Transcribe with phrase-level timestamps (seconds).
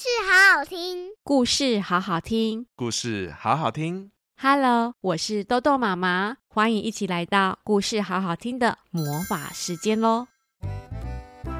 [0.00, 4.12] 事好好听，故事好好听，故事好好听。
[4.40, 10.28] Hello，我是豆豆妈妈，欢迎一起来到故事好好听的魔法时间喽！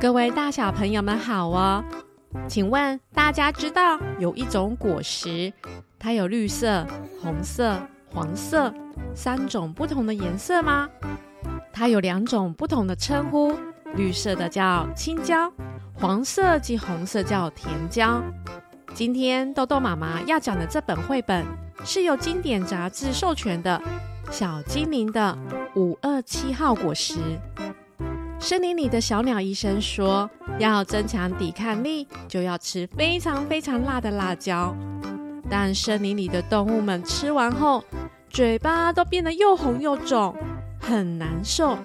[0.01, 1.85] 各位大小朋友们好哦，
[2.48, 5.52] 请问大家知道有一种果实，
[5.98, 6.86] 它有绿色、
[7.20, 7.76] 红色、
[8.12, 8.72] 黄色
[9.16, 10.88] 三种不同的颜色吗？
[11.72, 13.58] 它有两种不同的称呼，
[13.96, 15.52] 绿色的叫青椒。
[16.01, 18.23] 黄色及红色叫甜椒。
[18.95, 21.45] 今天豆豆妈妈要讲的这本绘本
[21.84, 23.80] 是由经典杂志授权的
[24.33, 25.37] 《小精灵的
[25.74, 27.15] 五二七号果实》。
[28.38, 30.30] 森林里的小鸟医生说，
[30.61, 34.73] 要增强抵抗力，就要吃非常非常辣的辣椒。
[35.51, 37.83] 但森林里的动物们吃完后，
[38.30, 40.37] 嘴巴都变得又红又肿，
[40.80, 41.77] 很难受。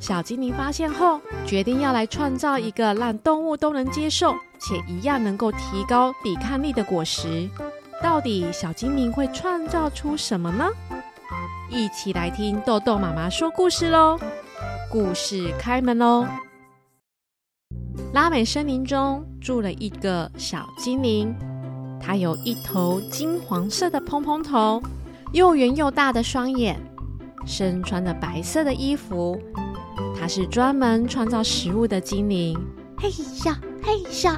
[0.00, 7.48] 小精灵发现后，决定要来创造一个让动物都能接受且一样能够提高抵抗力的果实。
[8.00, 10.68] 到底小精灵会创造出什么呢？
[11.68, 14.18] 一起来听豆豆妈妈说故事喽！
[14.90, 16.24] 故事开门喽！
[18.14, 21.34] 拉美森林中住了一个小精灵，
[22.00, 24.80] 它有一头金黄色的蓬蓬头，
[25.32, 26.80] 又圆又大的双眼，
[27.44, 29.38] 身穿着白色的衣服。
[30.20, 32.58] 它是专门创造食物的精灵。
[32.98, 34.36] 嘿咻嘿咻，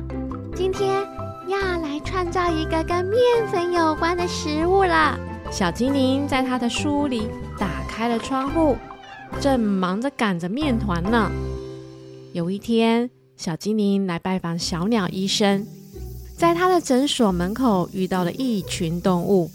[0.55, 1.03] 今天
[1.49, 5.19] 要来创造一个跟面粉有关的食物了。
[5.51, 8.77] 小精灵在他的书屋里打开了窗户，
[9.41, 11.31] 正忙着擀着面团呢。
[12.33, 15.67] 有一天，小精灵来拜访小鸟医生，
[16.37, 19.51] 在他的诊所门口遇到了一群动物，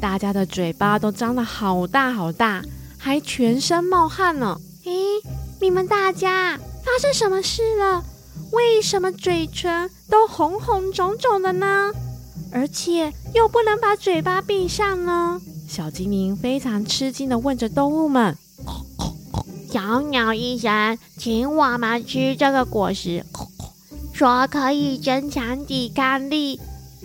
[0.00, 2.62] 大家的嘴巴都张得好大好大，
[2.98, 4.60] 还全身冒汗呢。
[4.84, 5.22] 咦？
[5.60, 8.04] 你们大家发生什么事了？
[8.52, 11.92] 为什么嘴唇都红红肿肿的呢？
[12.50, 15.40] 而且又不能把嘴巴闭上呢？
[15.68, 18.38] 小精灵非常吃惊地问着动物们
[19.70, 23.26] ：“小鸟医生，请我们吃这个果实，
[24.14, 26.58] 说可以增强抵抗力，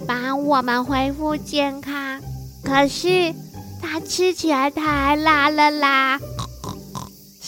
[0.08, 2.22] 帮我们恢复健康。
[2.64, 3.34] 可是
[3.82, 6.20] 它吃起来太辣了啦！”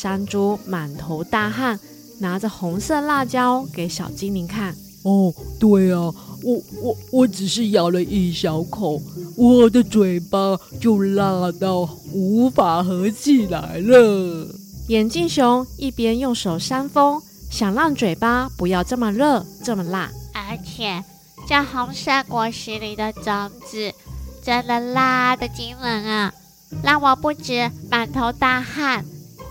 [0.05, 1.79] 山猪满头大汗，
[2.19, 4.71] 拿着红色辣椒给小精灵看。
[5.01, 9.01] 哦，对啊，我我我只是咬了一小口，
[9.35, 14.47] 我的嘴巴就辣到无法合起来了。
[14.89, 20.11] 眼镜熊一边用手扇风，想让嘴巴不要这么热这么辣。
[20.35, 21.03] 而且
[21.47, 23.91] 这红色果实里的种子
[24.43, 26.31] 真的辣的惊人啊，
[26.83, 29.03] 让我不止满头大汗。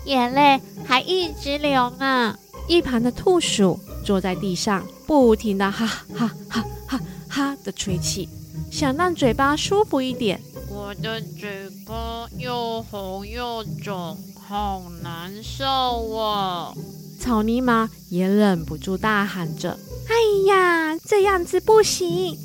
[0.04, 2.36] 眼泪还一直流呢。
[2.66, 8.28] 一旁的兔鼠坐在地上，不停的哈哈哈哈哈的吹气，
[8.70, 10.40] 想让嘴巴舒服一点。
[10.70, 14.16] 我的嘴巴又红又肿，
[14.48, 16.74] 好难受哦。
[17.20, 19.78] 草泥马也忍不住大喊着
[20.08, 20.14] ：“哎
[20.46, 22.36] 呀，这样子不行！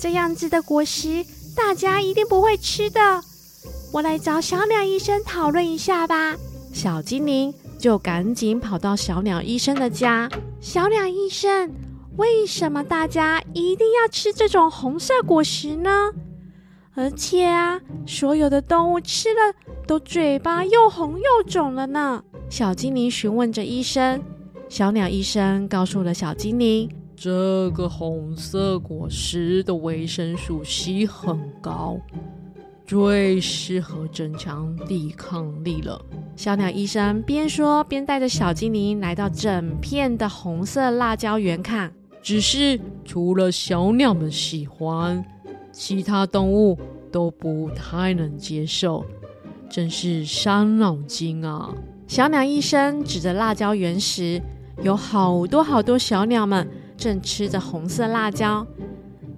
[0.00, 1.24] 这样子的果实，
[1.54, 3.22] 大家一定不会吃的。
[3.92, 6.36] 我来找小鸟医生讨论一下吧。”
[6.74, 10.28] 小精灵就赶紧跑到小鸟医生的家。
[10.60, 11.72] 小鸟医生，
[12.16, 16.10] 为什么大家一定要吃这种红色果实呢？
[16.96, 19.54] 而且啊，所有的动物吃了
[19.86, 22.20] 都嘴巴又红又肿了呢。
[22.50, 24.20] 小精灵询问着医生。
[24.68, 32.00] 小鸟医生告诉了小精灵，这个红色果实的维生素 C 很高。
[32.86, 36.00] 最适合增强抵抗力了。
[36.36, 41.92] 小鸟医生边说边带着小精灵来到整片的红色辣椒园看。
[42.22, 45.22] 只是除了小鸟们喜欢，
[45.70, 46.78] 其他动物
[47.12, 49.04] 都不太能接受，
[49.68, 51.74] 真是伤脑筋啊！
[52.06, 54.40] 小鸟医生指着辣椒园时，
[54.82, 58.66] 有好多好多小鸟们正吃着红色辣椒。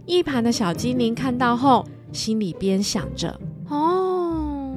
[0.06, 3.38] 一旁的小精灵看到后，心里边想着
[3.68, 4.76] ：“哦，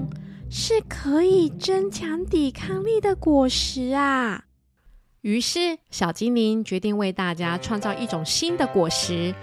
[0.49, 4.43] 是可以增强抵抗力的果实啊！”
[5.21, 9.35] 于是，小精灵决定为大家创造一种新的果实。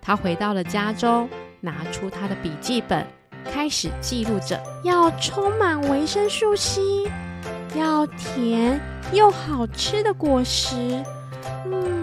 [0.00, 1.28] 他回到了家中，
[1.60, 3.06] 拿出他的笔记本，
[3.44, 6.80] 开始记录着：要充满维生素 C，
[7.76, 8.80] 要甜
[9.12, 10.76] 又好吃的果实。
[11.66, 12.01] 嗯，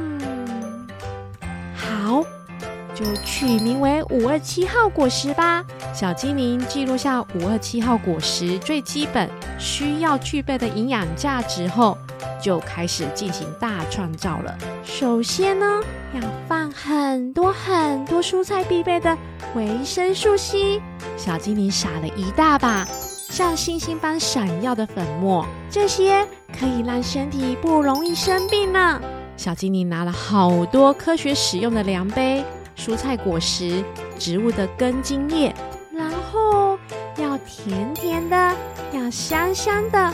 [3.00, 5.64] 就取名为五二七号果实吧。
[5.94, 11.98] 小精灵记录下五二七号果实最基本需要具备的营养价值后，
[12.42, 14.58] 就开始进行大创造了。
[14.84, 15.82] 首先呢，
[16.14, 19.18] 要放很多很多蔬菜必备的
[19.56, 20.82] 维生素 C。
[21.16, 22.86] 小精灵撒了一大把
[23.30, 26.28] 像星星般闪耀的粉末，这些
[26.60, 29.00] 可以让身体不容易生病呢。
[29.38, 32.44] 小精灵拿了好多科学使用的量杯、
[32.80, 33.84] 蔬菜果实、
[34.18, 35.54] 植物的根茎叶，
[35.92, 36.80] 然后
[37.18, 38.56] 要甜甜的，
[38.94, 40.14] 要香香的，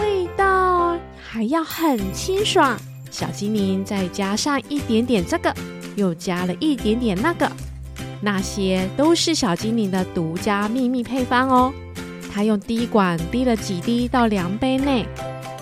[0.00, 2.76] 味道还要很清爽。
[3.08, 5.54] 小精灵再加上一点点这个，
[5.94, 7.48] 又加了一点点那个，
[8.20, 11.72] 那些都是小精灵的独家秘密配方哦。
[12.34, 15.06] 他用滴管滴了几滴到量杯内。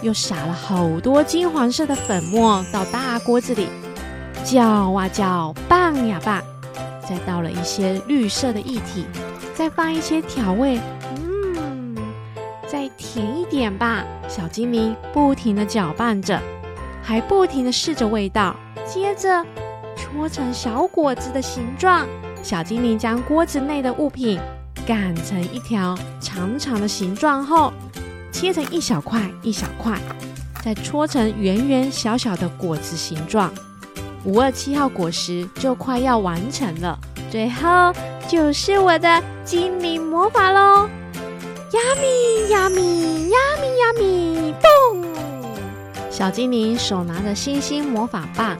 [0.03, 3.69] 又撒了好多金黄色的粉末到大锅子里，
[4.45, 6.45] 搅啊搅，拌呀拌，
[7.09, 9.07] 再倒了一些绿色的液体，
[9.55, 10.79] 再放一些调味，
[11.17, 11.97] 嗯，
[12.69, 14.05] 再甜一点吧。
[14.29, 16.39] 小精灵不停地搅拌着，
[17.03, 18.55] 还不停地试着味道，
[18.87, 19.43] 接着
[19.97, 22.07] 搓成小果子的形状。
[22.43, 24.39] 小精灵将锅子内的物品
[24.87, 27.73] 擀成一条长长的形状后。
[28.31, 29.97] 切成一小块一小块，
[30.61, 33.49] 再搓成圆圆小小的果子形状，
[34.25, 36.99] 五二七号果实就快要完成了。
[37.31, 37.93] 最后
[38.29, 40.89] 就是我的精灵魔法喽！
[41.73, 45.05] 呀咪呀咪呀咪呀咪，嘣！
[46.11, 48.57] 小精灵手拿着星星魔法棒，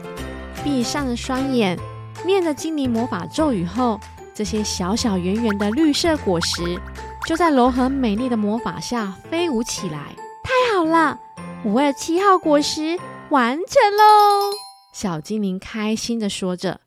[0.63, 1.79] 闭上了双眼，
[2.25, 3.99] 念着精灵魔法咒语后，
[4.33, 6.79] 这些小小圆圆的绿色果实。
[7.25, 10.13] 就在柔和美丽的魔法下飞舞起来，
[10.43, 11.17] 太好了！
[11.63, 14.64] 五二七号果实完成喽！
[14.97, 16.79] 小精灵开心的说着。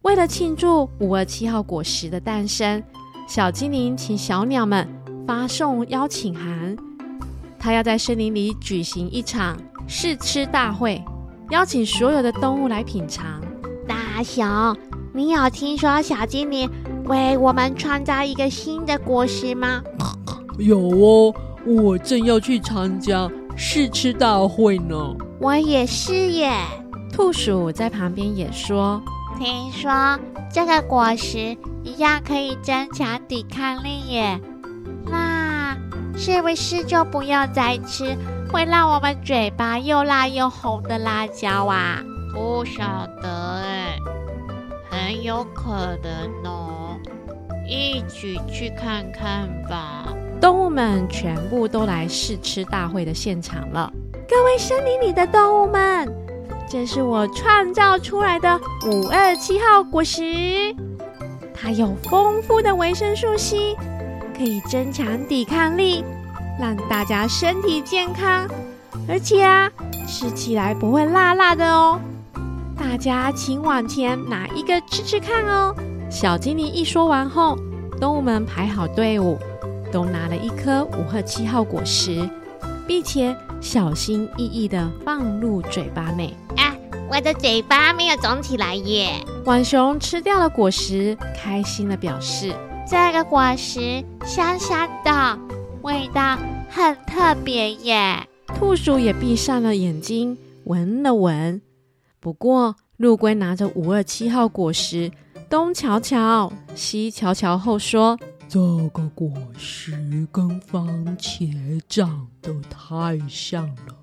[0.00, 2.82] 为了庆祝五二七号果实的诞生，
[3.28, 4.88] 小精灵请小鸟们
[5.26, 6.74] 发送邀请函，
[7.58, 11.04] 他要在森林里举行一场试吃大会，
[11.50, 13.38] 邀请所有的动物来品尝。
[13.86, 14.74] 大熊，
[15.12, 16.66] 你有听说小精灵
[17.04, 19.82] 为我们创造一个新的果实吗？
[20.58, 21.34] 有哦，
[21.66, 25.14] 我正要去参加试吃大会呢。
[25.38, 26.54] 我也是耶。
[27.18, 29.02] 兔鼠在旁边也说
[29.40, 30.16] ：“听说
[30.52, 34.40] 这个果实一样可以增强抵抗力耶。
[35.04, 35.76] 那
[36.16, 38.16] 是不是就不要再吃
[38.52, 42.00] 会让我们嘴巴又辣又红的辣椒啊？
[42.32, 42.84] 不晓
[43.20, 43.98] 得哎，
[44.88, 46.96] 很有可能哦。”
[47.68, 50.06] 一起去看看吧！
[50.40, 53.92] 动物们全部都来试吃大会的现场了。
[54.28, 56.08] 各位森林里的动物们，
[56.70, 60.22] 这是我创造出来的五二七号果实，
[61.54, 63.74] 它有丰富的维生素 C，
[64.36, 66.04] 可以增强抵抗力，
[66.60, 68.46] 让大家身体健康。
[69.08, 69.70] 而且啊，
[70.06, 71.98] 吃起来不会辣辣的哦。
[72.78, 75.74] 大家请往前拿一个吃吃看哦。
[76.10, 77.56] 小精灵一说完后，
[77.98, 79.38] 动物们排好队伍，
[79.90, 82.28] 都拿了一颗五二七号果实，
[82.86, 86.34] 并且小心翼翼地放入嘴巴内。
[86.56, 86.74] 啊，
[87.10, 89.12] 我的嘴巴没有肿起来耶！
[89.44, 92.54] 浣熊吃掉了果实，开心地表示
[92.88, 95.38] ：“这个果实香香的，
[95.82, 96.38] 味道
[96.68, 98.26] 很特别耶。”
[98.58, 101.60] 兔鼠也闭上了眼睛，闻了闻。
[102.20, 105.10] 不过，陆龟拿着五二七号果实。
[105.48, 108.18] 东瞧瞧，西瞧瞧后说
[108.48, 108.58] ：“这
[108.94, 110.86] 个果实跟番
[111.18, 113.94] 茄长得太像了，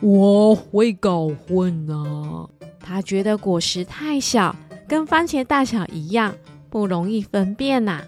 [0.00, 2.48] 我会搞混啊。”
[2.80, 4.56] 他觉得果实太小，
[4.88, 6.34] 跟番茄大小一样，
[6.70, 8.04] 不容易分辨呐、啊。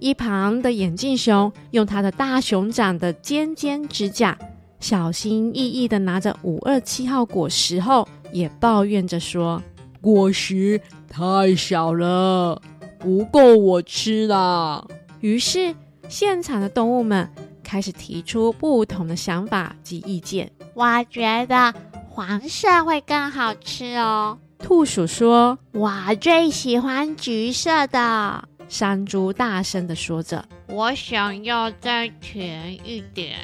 [0.00, 4.38] 一旁的眼镜熊用他的大熊掌的尖尖指甲，
[4.80, 9.62] 小心翼翼地拿着五二七号果实后，也抱怨着说。
[10.02, 12.60] 果实太小了，
[13.04, 14.82] 不够我吃啦。
[15.20, 15.74] 于是，
[16.08, 17.30] 现场的动物们
[17.62, 20.50] 开始提出不同的想法及意见。
[20.72, 21.74] 我觉得
[22.08, 24.38] 黄色会更好吃哦。
[24.58, 33.36] 兔鼠说：“我最喜欢橘色的。”山猪大声的说着：“我想要再甜一点。”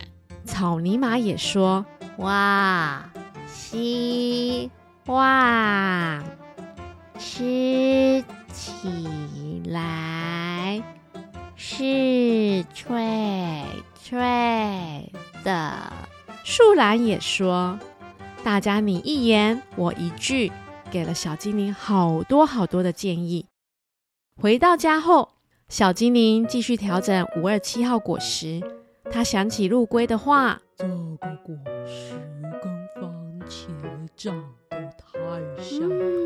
[0.46, 1.84] 草泥马也说
[2.16, 3.04] ：“哇，
[3.46, 4.70] 希
[5.04, 6.24] 望。”
[7.20, 10.82] 吃起来
[11.56, 13.64] 是脆
[13.94, 15.12] 脆
[15.44, 15.92] 的。
[16.44, 17.78] 树懒也说
[18.42, 20.50] ：“大家你一言我一句，
[20.90, 23.46] 给了小精灵好多好多的建议。”
[24.40, 25.30] 回到家后，
[25.68, 28.60] 小精灵继续调整五二七号果实。
[29.10, 31.54] 他想起陆龟的话：“这个果
[31.86, 32.14] 实
[32.62, 33.12] 跟番
[33.48, 33.68] 茄
[34.16, 34.34] 长
[34.70, 35.88] 得太像。
[35.90, 36.19] 嗯，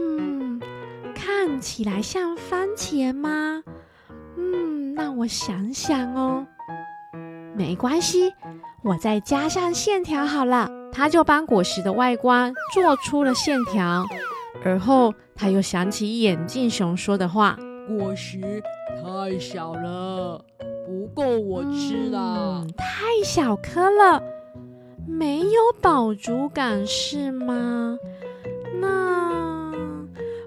[1.64, 3.62] 起来像番茄吗？
[4.36, 6.46] 嗯，让我想想哦。
[7.56, 8.34] 没关系，
[8.82, 10.68] 我再加上线条好了。
[10.92, 14.04] 他就帮果实的外观做出了线条，
[14.62, 18.62] 而后他又想起眼镜熊说的话：“果实
[19.02, 20.44] 太小了，
[20.86, 22.60] 不够我吃啦。
[22.62, 24.22] 嗯，太小颗了，
[25.08, 27.98] 没有饱足感是吗？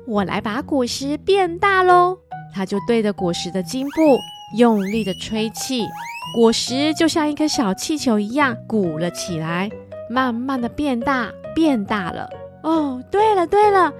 [0.07, 2.17] 那我来把果实变大喽。”
[2.55, 4.17] 他就对着果实的茎部
[4.57, 5.85] 用力的吹气。
[6.35, 9.69] 果实就像一颗小气球一样鼓了起来，
[10.09, 12.29] 慢慢的变大，变大了。
[12.63, 13.93] 哦，对了对了，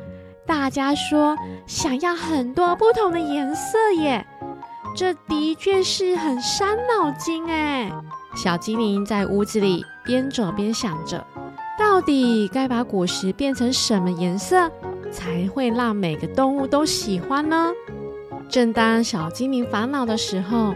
[0.46, 4.26] 大家说想要很多不同的颜色耶，
[4.96, 7.90] 这的确是很伤脑筋哎。
[8.36, 11.26] 小精灵在屋子里边走边想着，
[11.80, 14.70] 到底该把果实变成什么颜色，
[15.12, 17.72] 才会让每个动物都喜欢呢？
[18.50, 20.74] 正当小精灵烦恼的时候，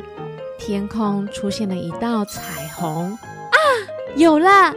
[0.59, 3.57] 天空出现了一道彩虹啊！
[4.15, 4.73] 有了，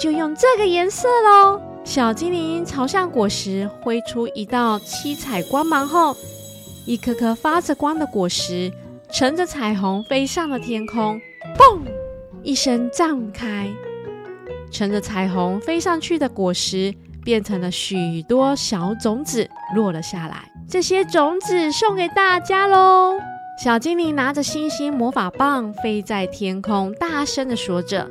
[0.00, 1.60] 就用这个颜色喽！
[1.84, 6.16] 小精灵朝向果实挥出一道七彩光芒后，
[6.84, 8.72] 一颗颗发着光的果实
[9.12, 11.20] 乘着彩虹飞上了天空，
[11.56, 11.80] 嘣！
[12.42, 13.68] 一声绽开，
[14.70, 16.94] 乘着彩虹飞上去的果实
[17.26, 20.48] 变成了许多小种子，落了下来。
[20.68, 23.18] 这些种子送给大家喽！
[23.60, 28.08] 小精灵拿着星星魔法棒飞在天空，大声地说着。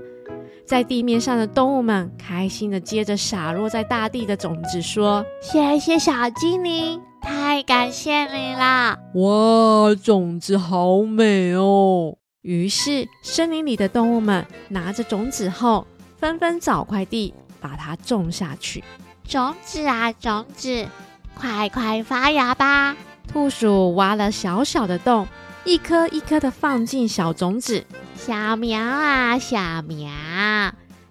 [0.67, 12.17] 在地面上的动物们开心地接着洒落在大地的种子，说：“谢谢小精灵，太感谢你啦！”哇，种子好美哦！
[12.41, 18.83] 于是森林里的动物们拿着种子后，纷纷找块地把它种下去。
[19.27, 20.87] 种子啊，种子，
[21.33, 22.95] 快快发芽吧！
[23.27, 25.27] 兔鼠挖了小小的洞，
[25.63, 27.83] 一颗一颗的放进小种子。
[28.15, 30.11] 小苗啊，小苗，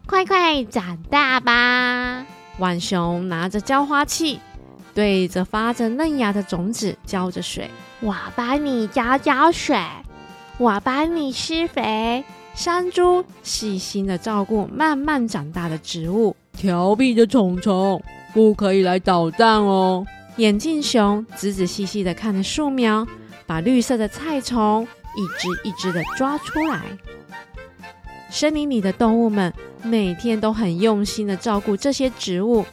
[0.07, 2.25] 快快长大吧！
[2.59, 4.41] 浣熊拿着浇花器，
[4.95, 7.69] 对着发着嫩芽的种子浇着水。
[8.01, 9.77] 我帮你浇浇水，
[10.59, 12.25] 我帮你施肥。
[12.55, 16.35] 山猪细心的照顾慢慢长大的植物。
[16.53, 18.01] 调皮的虫虫，
[18.33, 20.07] 不可以来捣蛋哦！
[20.37, 23.07] 眼镜熊仔仔细细的看着树苗，
[23.45, 26.83] 把绿色的菜虫一只一只的抓出来。
[28.31, 32.65] 森林里的动物们每天都很用心的照顾这些植物，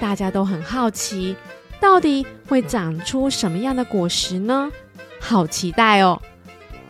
[0.00, 1.36] 大家都很好奇，
[1.78, 4.70] 到底会长出什么样的果实呢？
[5.20, 6.20] 好期待哦！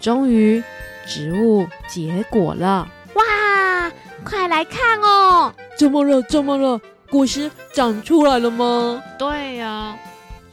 [0.00, 0.62] 终于，
[1.10, 2.88] 植物结果了！
[3.14, 3.90] 哇，
[4.24, 5.52] 快来看哦！
[5.76, 6.22] 怎么了？
[6.22, 6.80] 怎么了？
[7.10, 9.02] 果实长出来了吗？
[9.18, 9.98] 对呀、啊，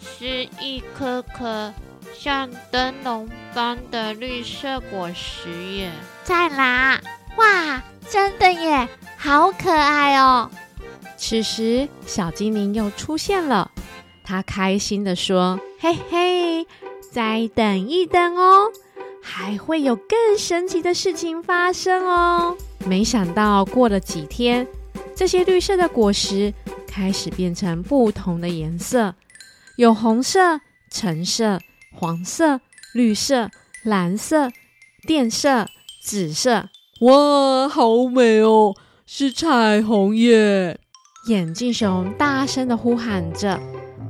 [0.02, 1.72] 是一颗颗
[2.18, 5.92] 像灯笼般的绿色果实耶！
[6.24, 7.00] 在哪？
[7.36, 10.50] 哇，真的耶，好可爱哦！
[11.18, 13.70] 此时，小精灵又出现了，
[14.24, 16.66] 他开心地说：“嘿嘿，
[17.12, 18.72] 再等一等哦，
[19.30, 22.56] 还会有更神奇的事情发生哦！”
[22.88, 24.66] 没想到，过了几天。
[25.14, 26.54] 这些绿色的果实
[26.88, 29.16] 开始变成不同的颜色，
[29.76, 31.60] 有红色、橙色、
[31.92, 32.62] 黄色、
[32.94, 33.50] 绿色、
[33.84, 34.50] 蓝色、
[35.08, 35.68] 靛色、
[36.02, 36.70] 紫色。
[37.02, 40.80] 哇，好美哦，是彩虹耶！
[41.28, 43.60] 眼镜熊大声的呼喊着，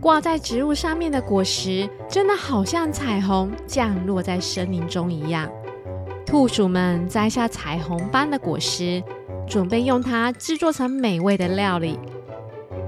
[0.07, 5.51] 挂在植物上面的果实真的好像彩虹降落在森林中一样。
[6.25, 9.03] 兔鼠们摘下彩虹般的果实。
[9.45, 11.99] 准备用它制作成美味的料理，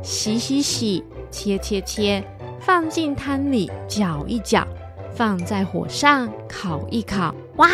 [0.02, 2.24] 洗洗洗，切切切，
[2.62, 4.66] 放进汤里搅一搅，
[5.14, 7.36] 放在火上烤一烤。
[7.58, 7.68] 哇，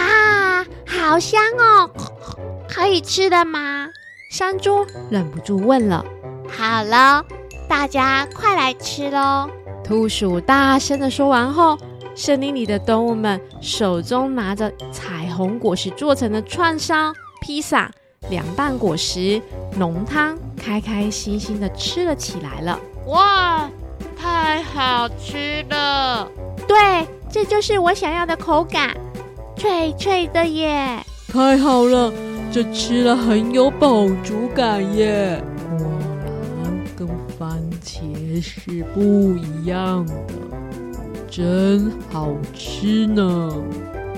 [0.88, 1.92] 好香哦！
[2.68, 3.90] 可以吃的吗？
[4.32, 6.04] 山猪忍不住问了。
[6.48, 7.24] 好了，
[7.68, 9.50] 大家快来吃喽！
[9.84, 11.78] 兔鼠大声的说完后，
[12.16, 17.92] 森林里的动物们手中拿着彩虹果实做成的串烧、披萨。
[18.32, 19.40] 凉拌果实、
[19.78, 22.80] 浓汤，开开心心的吃了起来了。
[23.06, 23.70] 哇，
[24.20, 26.28] 太好吃了！
[26.68, 28.98] 对，这就是我想要的口感，
[29.56, 31.00] 脆脆的耶！
[31.32, 32.12] 太好了，
[32.52, 35.40] 这吃了很有饱足感耶！
[36.96, 40.14] 跟番茄是不一样的，
[41.30, 43.52] 真好吃呢。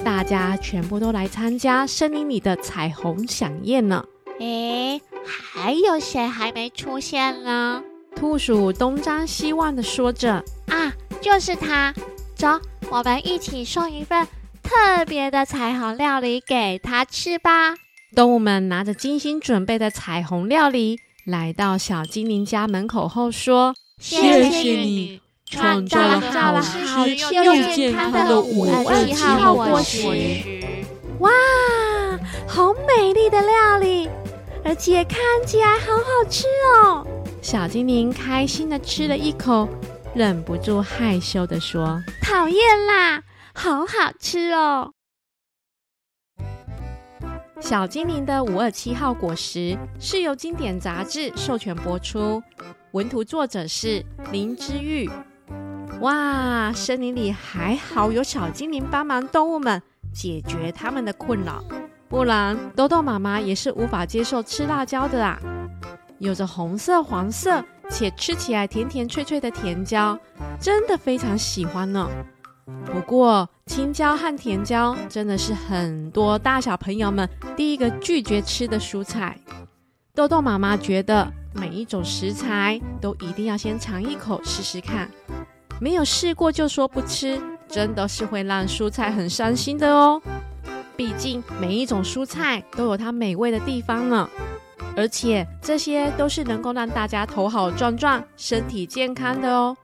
[0.04, 4.06] 大家全部都来参加森林里的彩虹飨宴呢。
[4.40, 7.84] 诶，还有谁还没出现呢？
[8.16, 11.94] 兔鼠东张西望的说着：“啊，就是它！
[12.36, 14.28] 走，我们一起送一份
[14.62, 17.76] 特别的彩虹料理给它吃吧。”
[18.16, 30.08] 动物们拿着精心准备的彩虹料理，来到小精灵家门口后说：“谢谢你创造了好吃又健康的五二七号果实。”
[31.20, 31.30] 哇，
[32.48, 34.10] 好美丽的料理，
[34.64, 37.06] 而且看起来好好吃哦！
[37.42, 39.68] 小精灵开心的吃了一口，
[40.16, 43.22] 忍不住害羞的说：“讨厌啦，
[43.54, 44.94] 好好吃哦！”
[47.60, 52.42] 小精灵的五二七号果实是由经典杂志授权播出，
[52.92, 55.10] 文图作者是林之玉。
[56.02, 59.82] 哇，森林里还好有小精灵帮忙动物们。
[60.14, 61.64] 解决他们的困扰，
[62.08, 65.40] 不然豆豆妈妈也是无法接受吃辣椒的啦！
[66.18, 70.18] 有着红色、黄色且吃起来甜甜脆脆的甜椒，
[70.60, 72.10] 真的非常喜欢呢。
[72.86, 79.38] 不过青椒和甜椒真的是很多大小朋友们第一个拒绝吃的蔬菜。
[80.14, 85.10] 豆豆妈妈觉得每一种食材都一定要先尝一口试试看，
[85.80, 87.40] 没有试过就说不吃。
[87.70, 90.22] 真的是会让蔬菜很伤心的哦。
[90.96, 94.30] 毕竟每一种蔬菜都有它美味的地方呢，
[94.96, 99.76] 而且这些都是能够让大家头好壮壮、身体健康的哦。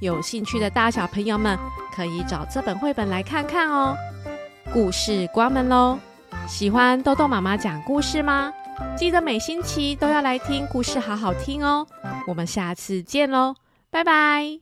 [0.00, 1.58] 有兴趣的大小朋友们
[1.98, 3.96] 可以找这本绘本来看看哦。
[4.72, 5.98] 故事关门喽！
[6.46, 8.52] 喜欢豆豆妈妈讲故事吗？
[8.96, 11.84] 记得每星期都要来听故事，好好听哦。
[12.28, 13.56] 我们下次见喽，
[13.90, 14.56] 拜拜。